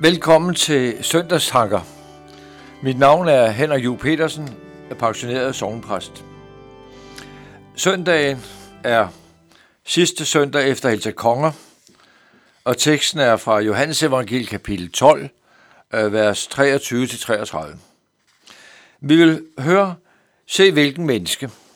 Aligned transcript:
Velkommen 0.00 0.54
til 0.54 1.04
Søndagstanker. 1.04 1.80
Mit 2.82 2.98
navn 2.98 3.28
er 3.28 3.50
Henrik 3.50 3.84
Ju 3.84 3.96
Petersen, 3.96 4.56
er 4.90 4.94
pensioneret 4.94 5.54
sovnpræst. 5.54 6.24
Søndagen 7.76 8.44
er 8.84 9.08
sidste 9.84 10.24
søndag 10.24 10.68
efter 10.68 10.90
Helta 10.90 11.10
Konger, 11.10 11.52
og 12.64 12.76
teksten 12.76 13.20
er 13.20 13.36
fra 13.36 13.60
Johannes 13.60 14.02
Evangel 14.02 14.46
kapitel 14.46 14.92
12, 14.92 15.28
øh, 15.94 16.12
vers 16.12 16.46
23-33. 16.46 17.58
Vi 19.00 19.16
vil 19.16 19.44
høre, 19.58 19.94
se 20.46 20.72
hvilken 20.72 21.06
menneske– 21.06 21.50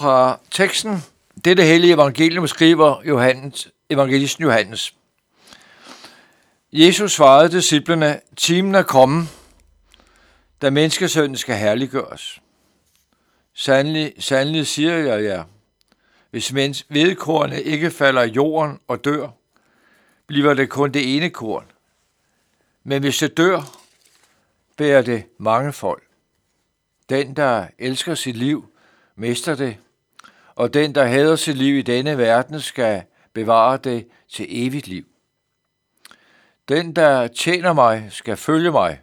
fra 0.00 0.40
teksten. 0.50 1.04
Dette 1.44 1.62
hellige 1.62 1.94
evangelium 1.94 2.46
skriver 2.46 3.02
Johannes, 3.04 3.68
evangelisten 3.90 4.44
Johannes. 4.44 4.94
Jesus 6.72 7.12
svarede 7.12 7.52
disciplene, 7.52 8.20
timen 8.36 8.74
er 8.74 8.82
kommet, 8.82 9.28
da 10.62 10.70
menneskesønnen 10.70 11.36
skal 11.36 11.56
herliggøres. 11.56 12.40
Sandelig, 13.54 14.12
sandelig 14.18 14.66
siger 14.66 14.94
jeg 14.94 15.24
jer, 15.24 15.44
hvis 16.30 16.54
vedkornet 16.88 17.58
ikke 17.58 17.90
falder 17.90 18.22
i 18.22 18.30
jorden 18.30 18.80
og 18.88 19.04
dør, 19.04 19.28
bliver 20.26 20.54
det 20.54 20.68
kun 20.68 20.92
det 20.92 21.16
ene 21.16 21.30
korn. 21.30 21.64
Men 22.84 23.02
hvis 23.02 23.18
det 23.18 23.36
dør, 23.36 23.78
bærer 24.76 25.02
det 25.02 25.24
mange 25.38 25.72
folk. 25.72 26.02
Den, 27.08 27.36
der 27.36 27.66
elsker 27.78 28.14
sit 28.14 28.36
liv, 28.36 28.72
mister 29.16 29.54
det, 29.54 29.76
og 30.60 30.74
den, 30.74 30.94
der 30.94 31.04
hader 31.04 31.36
sit 31.36 31.56
liv 31.56 31.78
i 31.78 31.82
denne 31.82 32.18
verden, 32.18 32.60
skal 32.60 33.02
bevare 33.32 33.76
det 33.76 34.08
til 34.28 34.46
evigt 34.48 34.86
liv. 34.86 35.04
Den, 36.68 36.96
der 36.96 37.28
tjener 37.28 37.72
mig, 37.72 38.06
skal 38.10 38.36
følge 38.36 38.70
mig, 38.70 39.00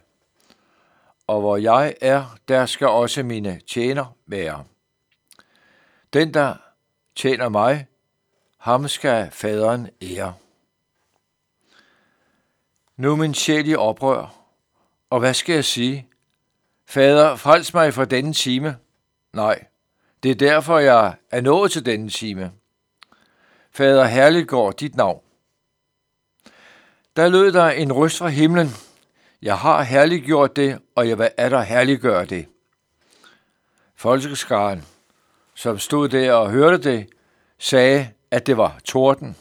og 1.26 1.40
hvor 1.40 1.56
jeg 1.56 1.94
er, 2.00 2.38
der 2.48 2.66
skal 2.66 2.86
også 2.86 3.22
mine 3.22 3.60
tjener 3.66 4.16
være. 4.26 4.64
Den, 6.12 6.34
der 6.34 6.54
tjener 7.16 7.48
mig, 7.48 7.86
ham 8.58 8.88
skal 8.88 9.30
faderen 9.30 9.90
ære. 10.02 10.34
Nu 12.96 13.16
min 13.16 13.34
sjæl 13.34 13.68
i 13.68 13.74
oprør, 13.74 14.34
og 15.10 15.20
hvad 15.20 15.34
skal 15.34 15.54
jeg 15.54 15.64
sige? 15.64 16.08
Fader, 16.86 17.36
frels 17.36 17.74
mig 17.74 17.94
fra 17.94 18.04
denne 18.04 18.32
time. 18.32 18.76
Nej, 19.32 19.67
det 20.22 20.30
er 20.30 20.34
derfor, 20.34 20.78
jeg 20.78 21.14
er 21.30 21.40
nået 21.40 21.72
til 21.72 21.86
denne 21.86 22.08
time. 22.08 22.52
Fader, 23.70 24.04
herligt 24.04 24.48
går 24.48 24.72
dit 24.72 24.96
navn. 24.96 25.20
Der 27.16 27.28
lød 27.28 27.52
der 27.52 27.70
en 27.70 27.92
røst 27.92 28.18
fra 28.18 28.28
himlen. 28.28 28.68
Jeg 29.42 29.58
har 29.58 29.82
herliggjort 29.82 30.56
det, 30.56 30.78
og 30.94 31.08
jeg 31.08 31.18
vil 31.18 31.30
atter 31.36 31.60
herliggøre 31.60 32.24
det. 32.24 32.46
Folkeskaren, 33.94 34.84
som 35.54 35.78
stod 35.78 36.08
der 36.08 36.32
og 36.32 36.50
hørte 36.50 36.90
det, 36.90 37.08
sagde, 37.58 38.10
at 38.30 38.46
det 38.46 38.56
var 38.56 38.80
torden. 38.84 39.36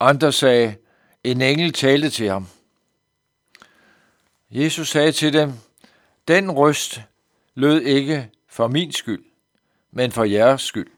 Andre 0.00 0.32
sagde, 0.32 0.76
en 1.24 1.42
engel 1.42 1.72
talte 1.72 2.10
til 2.10 2.28
ham. 2.28 2.46
Jesus 4.50 4.88
sagde 4.88 5.12
til 5.12 5.32
dem, 5.32 5.52
den 6.28 6.50
røst 6.50 7.00
lød 7.54 7.80
ikke 7.80 8.30
for 8.48 8.68
min 8.68 8.92
skyld, 8.92 9.24
men 9.98 10.12
for 10.12 10.24
jeres 10.24 10.62
skyld. 10.62 10.90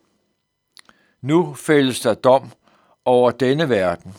Nu 1.21 1.55
fældes 1.55 2.01
der 2.01 2.15
dom 2.15 2.53
over 3.05 3.31
denne 3.31 3.69
verden. 3.69 4.15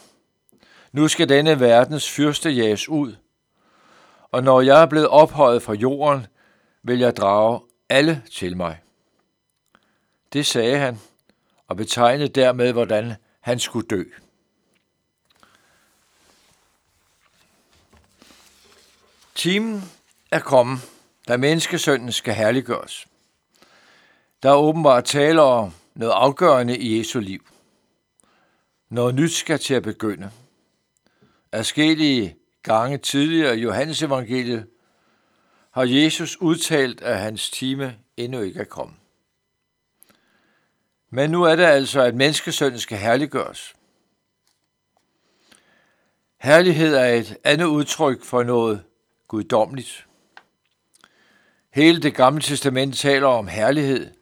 Nu 0.91 1.07
skal 1.07 1.29
denne 1.29 1.59
verdens 1.59 2.09
fyrste 2.09 2.49
jages 2.49 2.89
ud, 2.89 3.15
og 4.31 4.43
når 4.43 4.61
jeg 4.61 4.81
er 4.81 4.85
blevet 4.85 5.07
ophøjet 5.07 5.63
fra 5.63 5.73
jorden, 5.73 6.27
vil 6.83 6.99
jeg 6.99 7.15
drage 7.15 7.61
alle 7.89 8.23
til 8.31 8.57
mig. 8.57 8.81
Det 10.33 10.45
sagde 10.45 10.77
han, 10.77 10.99
og 11.67 11.77
betegnede 11.77 12.29
dermed, 12.29 12.73
hvordan 12.73 13.13
han 13.39 13.59
skulle 13.59 13.87
dø. 13.87 14.03
Timen 19.35 19.83
er 20.31 20.39
kommet, 20.39 20.79
da 21.27 21.37
menneskesønnen 21.37 22.11
skal 22.11 22.33
herliggøres. 22.33 23.10
Der 24.43 24.49
er 24.49 24.55
åbenbart 24.55 25.05
tale 25.05 25.41
om 25.41 25.73
noget 25.95 26.13
afgørende 26.13 26.77
i 26.77 26.99
Jesu 26.99 27.19
liv. 27.19 27.47
Noget 28.89 29.15
nyt 29.15 29.31
skal 29.31 29.59
til 29.59 29.73
at 29.73 29.83
begynde. 29.83 30.31
Afskelige 31.51 32.35
gange 32.63 32.97
tidligere 32.97 33.57
i 33.57 33.61
Johannes 33.61 34.01
evangeliet 34.01 34.67
har 35.71 35.83
Jesus 35.83 36.37
udtalt, 36.37 37.01
at 37.01 37.19
hans 37.19 37.49
time 37.49 37.95
endnu 38.17 38.41
ikke 38.41 38.59
er 38.59 38.63
kommet. 38.63 38.95
Men 41.09 41.29
nu 41.29 41.43
er 41.43 41.55
det 41.55 41.63
altså, 41.63 42.01
at 42.01 42.15
menneskesønnen 42.15 42.79
skal 42.79 42.97
herliggøres. 42.97 43.75
Herlighed 46.37 46.95
er 46.95 47.05
et 47.05 47.37
andet 47.43 47.65
udtryk 47.65 48.23
for 48.23 48.43
noget 48.43 48.83
guddommeligt. 49.27 50.07
Hele 51.69 52.01
det 52.01 52.15
gamle 52.15 52.41
testament 52.41 52.97
taler 52.97 53.27
om 53.27 53.47
herlighed– 53.47 54.11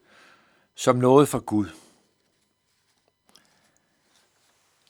som 0.80 0.96
noget 0.96 1.30
fra 1.30 1.40
Gud. 1.40 1.66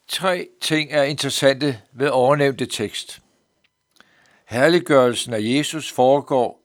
Tre 0.07 0.49
ting 0.61 0.91
er 0.91 1.03
interessante 1.03 1.81
ved 1.91 2.09
overnævnte 2.09 2.65
tekst. 2.65 3.21
Herliggørelsen 4.45 5.33
af 5.33 5.39
Jesus 5.41 5.91
foregår 5.91 6.61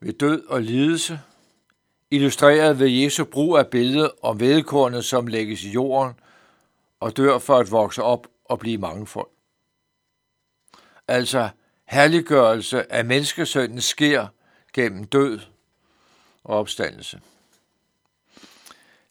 ved 0.00 0.12
død 0.12 0.46
og 0.46 0.62
lidelse, 0.62 1.20
illustreret 2.10 2.78
ved 2.78 2.88
Jesu 2.88 3.24
brug 3.24 3.58
af 3.58 3.68
billedet 3.68 4.12
om 4.22 4.40
vedkornet, 4.40 5.04
som 5.04 5.26
lægges 5.26 5.64
i 5.64 5.70
jorden 5.70 6.14
og 7.00 7.16
dør 7.16 7.38
for 7.38 7.58
at 7.58 7.70
vokse 7.70 8.02
op 8.02 8.26
og 8.44 8.58
blive 8.58 8.78
mangefold. 8.78 9.30
Altså, 11.08 11.48
herliggørelse 11.84 12.92
af 12.92 13.04
menneskesønnen 13.04 13.80
sker 13.80 14.26
gennem 14.72 15.04
død 15.04 15.40
og 16.44 16.58
opstandelse. 16.58 17.20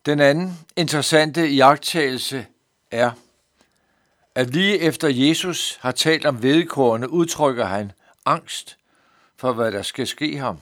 Den 0.10 0.20
anden 0.20 0.60
interessante 0.76 1.50
iagttagelse 1.50 2.46
er, 2.92 3.12
at 4.36 4.50
lige 4.50 4.80
efter 4.80 5.08
Jesus 5.08 5.78
har 5.82 5.92
talt 5.92 6.26
om 6.26 6.44
vedkårene, 6.44 7.10
udtrykker 7.10 7.66
han 7.66 7.92
angst 8.26 8.78
for, 9.38 9.54
hvad 9.54 9.72
der 9.72 9.82
skal 9.82 10.08
ske 10.08 10.38
ham, 10.38 10.60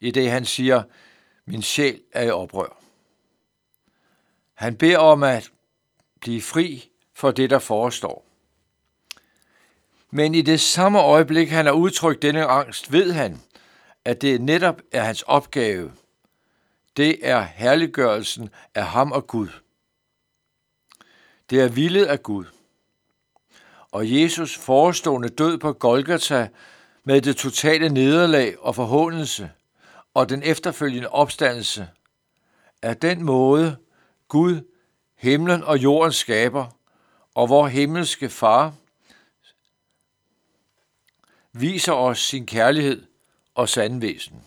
i 0.00 0.10
det 0.10 0.30
han 0.30 0.44
siger, 0.44 0.82
min 1.46 1.62
sjæl 1.62 2.00
er 2.12 2.22
i 2.22 2.30
oprør. 2.30 2.82
Han 4.54 4.76
beder 4.76 4.98
om 4.98 5.22
at 5.22 5.50
blive 6.20 6.42
fri 6.42 6.90
for 7.14 7.30
det, 7.30 7.50
der 7.50 7.58
forestår. 7.58 8.26
Men 10.10 10.34
i 10.34 10.42
det 10.42 10.60
samme 10.60 11.00
øjeblik, 11.00 11.50
han 11.50 11.66
har 11.66 11.72
udtrykt 11.72 12.22
denne 12.22 12.44
angst, 12.44 12.92
ved 12.92 13.12
han, 13.12 13.40
at 14.04 14.22
det 14.22 14.40
netop 14.40 14.80
er 14.92 15.02
hans 15.02 15.22
opgave. 15.22 15.92
Det 16.96 17.28
er 17.28 17.40
herliggørelsen 17.40 18.50
af 18.74 18.86
ham 18.86 19.12
og 19.12 19.26
Gud. 19.26 19.48
Det 21.50 21.60
er 21.60 21.68
villet 21.68 22.06
af 22.06 22.22
Gud. 22.22 22.44
Og 23.90 24.20
Jesus 24.20 24.56
forestående 24.56 25.28
død 25.28 25.58
på 25.58 25.72
Golgata 25.72 26.48
med 27.04 27.20
det 27.20 27.36
totale 27.36 27.88
nederlag 27.88 28.58
og 28.58 28.74
forhåndelse 28.74 29.50
og 30.14 30.28
den 30.28 30.42
efterfølgende 30.42 31.08
opstandelse 31.08 31.88
er 32.82 32.94
den 32.94 33.22
måde, 33.22 33.76
Gud, 34.28 34.60
himlen 35.16 35.64
og 35.64 35.78
jorden 35.78 36.12
skaber, 36.12 36.66
og 37.34 37.46
hvor 37.46 37.68
himmelske 37.68 38.28
far 38.28 38.74
viser 41.52 41.92
os 41.92 42.18
sin 42.18 42.46
kærlighed 42.46 43.06
og 43.54 43.68
sandvæsen. 43.68 44.44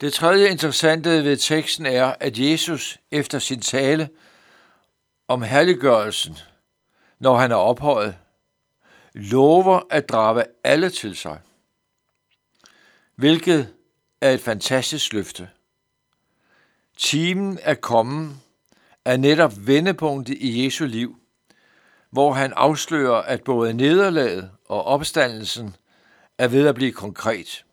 Det 0.00 0.12
tredje 0.12 0.50
interessante 0.50 1.24
ved 1.24 1.36
teksten 1.36 1.86
er, 1.86 2.14
at 2.20 2.38
Jesus 2.38 2.98
efter 3.10 3.38
sin 3.38 3.60
tale 3.60 4.08
om 5.28 5.42
herliggørelsen, 5.42 6.38
når 7.18 7.36
han 7.36 7.50
er 7.52 7.56
ophøjet, 7.56 8.16
lover 9.14 9.80
at 9.90 10.08
drage 10.08 10.44
alle 10.64 10.90
til 10.90 11.16
sig, 11.16 11.40
hvilket 13.16 13.74
er 14.20 14.30
et 14.30 14.40
fantastisk 14.40 15.12
løfte. 15.12 15.48
Timen 16.96 17.58
er 17.62 17.74
kommet 17.74 18.36
er 19.04 19.16
netop 19.16 19.52
vendepunktet 19.56 20.36
i 20.40 20.64
Jesu 20.64 20.84
liv, 20.84 21.16
hvor 22.10 22.32
han 22.32 22.52
afslører, 22.56 23.22
at 23.22 23.44
både 23.44 23.74
nederlaget 23.74 24.50
og 24.64 24.84
opstandelsen 24.84 25.76
er 26.38 26.48
ved 26.48 26.66
at 26.66 26.74
blive 26.74 26.92
konkret. 26.92 27.64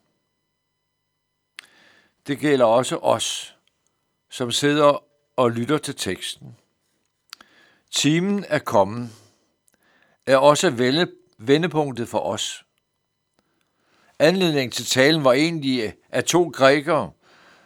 Det 2.28 2.40
gælder 2.40 2.66
også 2.66 2.98
os, 2.98 3.56
som 4.30 4.52
sidder 4.52 5.04
og 5.36 5.52
lytter 5.52 5.78
til 5.78 5.96
teksten. 5.96 6.56
Timen 7.92 8.46
er 8.48 8.60
kommet, 8.60 9.10
er 10.26 10.38
også 10.38 10.70
vendepunktet 11.38 12.10
for 12.10 12.20
os. 12.20 12.66
Anledningen 14.20 14.72
til 14.72 14.86
talen 14.86 15.24
var 15.24 15.34
egentlig, 15.34 15.94
at 16.10 16.26
to 16.26 16.50
grækere, 16.50 17.12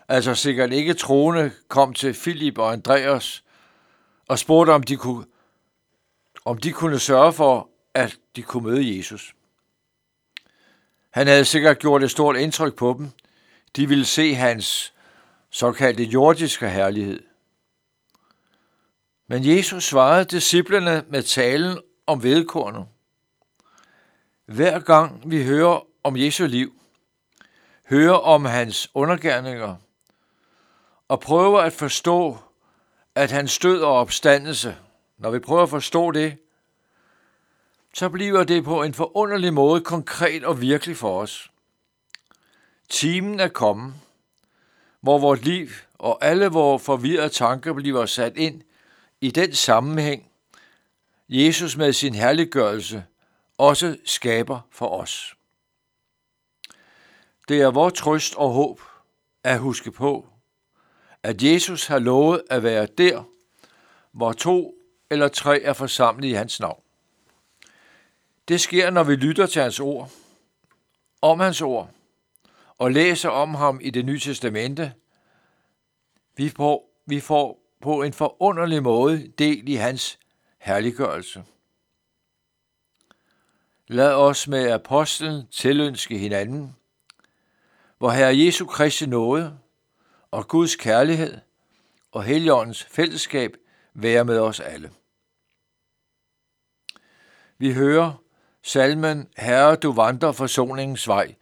altså 0.07 0.35
sikkert 0.35 0.73
ikke 0.73 0.93
troende, 0.93 1.51
kom 1.67 1.93
til 1.93 2.13
Filip 2.13 2.57
og 2.57 2.73
Andreas 2.73 3.43
og 4.27 4.39
spurgte, 4.39 4.71
om 4.71 4.83
de 4.83 4.97
kunne, 4.97 5.25
om 6.45 6.57
de 6.57 6.71
kunne 6.71 6.99
sørge 6.99 7.33
for, 7.33 7.69
at 7.93 8.17
de 8.35 8.43
kunne 8.43 8.63
møde 8.63 8.97
Jesus. 8.97 9.35
Han 11.09 11.27
havde 11.27 11.45
sikkert 11.45 11.79
gjort 11.79 12.03
et 12.03 12.11
stort 12.11 12.37
indtryk 12.37 12.75
på 12.75 12.95
dem. 12.97 13.11
De 13.75 13.87
ville 13.87 14.05
se 14.05 14.33
hans 14.33 14.93
såkaldte 15.49 16.03
jordiske 16.03 16.69
herlighed. 16.69 17.23
Men 19.27 19.45
Jesus 19.45 19.83
svarede 19.83 20.25
disciplerne 20.25 21.03
med 21.09 21.23
talen 21.23 21.79
om 22.07 22.23
vedkornet. 22.23 22.85
Hver 24.45 24.79
gang 24.79 25.31
vi 25.31 25.43
hører 25.43 25.87
om 26.03 26.17
Jesu 26.17 26.45
liv, 26.45 26.73
hører 27.89 28.17
om 28.17 28.45
hans 28.45 28.91
undergærninger 28.93 29.75
og 31.07 31.19
prøver 31.19 31.59
at 31.59 31.73
forstå, 31.73 32.37
at 33.15 33.31
han 33.31 33.47
stød 33.47 33.81
og 33.81 33.93
opstandelse, 33.93 34.77
når 35.17 35.31
vi 35.31 35.39
prøver 35.39 35.63
at 35.63 35.69
forstå 35.69 36.11
det, 36.11 36.37
så 37.93 38.09
bliver 38.09 38.43
det 38.43 38.63
på 38.63 38.83
en 38.83 38.93
forunderlig 38.93 39.53
måde 39.53 39.81
konkret 39.81 40.43
og 40.43 40.61
virkelig 40.61 40.97
for 40.97 41.21
os. 41.21 41.51
Timen 42.89 43.39
er 43.39 43.47
kommet, 43.47 43.93
hvor 45.01 45.17
vores 45.17 45.41
liv 45.41 45.69
og 45.93 46.25
alle 46.25 46.47
vores 46.47 46.83
forvirrede 46.83 47.29
tanker 47.29 47.73
bliver 47.73 48.05
sat 48.05 48.37
ind 48.37 48.61
i 49.21 49.31
den 49.31 49.53
sammenhæng, 49.53 50.31
Jesus 51.29 51.77
med 51.77 51.93
sin 51.93 52.15
herliggørelse 52.15 53.05
også 53.57 53.97
skaber 54.05 54.59
for 54.71 54.87
os. 54.87 55.35
Det 57.47 57.61
er 57.61 57.71
vores 57.71 57.93
trøst 57.93 58.35
og 58.35 58.49
håb 58.49 58.81
at 59.43 59.59
huske 59.59 59.91
på, 59.91 60.27
at 61.23 61.43
Jesus 61.43 61.85
har 61.87 61.99
lovet 61.99 62.43
at 62.49 62.63
være 62.63 62.85
der, 62.85 63.23
hvor 64.11 64.31
to 64.31 64.75
eller 65.09 65.27
tre 65.27 65.61
er 65.61 65.73
forsamlet 65.73 66.27
i 66.27 66.31
hans 66.31 66.59
navn. 66.59 66.81
Det 68.47 68.61
sker, 68.61 68.89
når 68.89 69.03
vi 69.03 69.15
lytter 69.15 69.45
til 69.45 69.61
hans 69.61 69.79
ord, 69.79 70.09
om 71.21 71.39
hans 71.39 71.61
ord, 71.61 71.89
og 72.77 72.91
læser 72.91 73.29
om 73.29 73.55
ham 73.55 73.79
i 73.81 73.89
det 73.89 74.05
nye 74.05 74.19
testamente. 74.19 74.93
Vi 76.37 76.49
får, 76.49 77.01
vi 77.05 77.19
får 77.19 77.59
på 77.81 78.03
en 78.03 78.13
forunderlig 78.13 78.83
måde 78.83 79.27
del 79.27 79.69
i 79.69 79.75
hans 79.75 80.19
herliggørelse. 80.57 81.43
Lad 83.87 84.13
os 84.13 84.47
med 84.47 84.71
apostlen 84.71 85.47
tilønske 85.47 86.17
hinanden, 86.17 86.75
hvor 87.97 88.09
Herre 88.09 88.37
Jesu 88.37 88.65
Kristi 88.65 89.05
nåde 89.05 89.59
og 90.31 90.47
Guds 90.47 90.75
kærlighed 90.75 91.37
og 92.11 92.23
Helligåndens 92.23 92.83
fællesskab 92.83 93.51
være 93.93 94.25
med 94.25 94.39
os 94.39 94.59
alle. 94.59 94.91
Vi 97.57 97.73
hører 97.73 98.13
salmen 98.63 99.27
Herre, 99.37 99.75
du 99.75 99.91
vandrer 99.91 100.31
forsoningens 100.31 101.07
vej, 101.07 101.35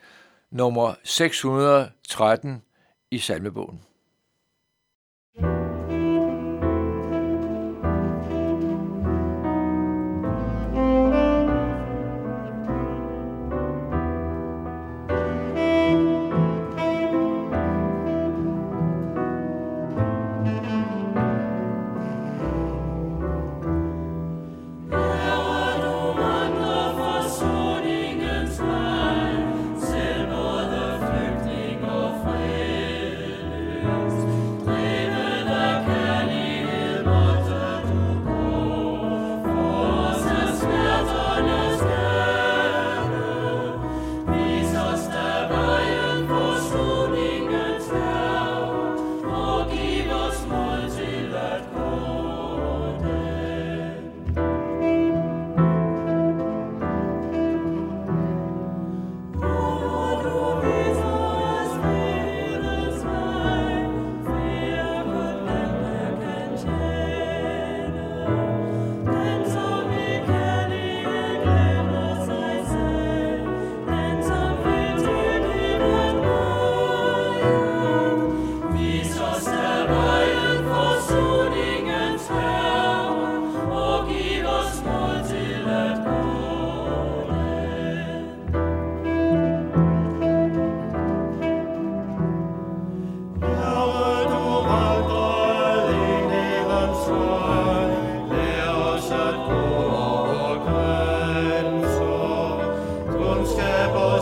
nummer 0.54 0.96
613 1.04 2.62
i 3.12 3.20
salmebogen. 3.20 3.82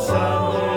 sun. 0.02 0.71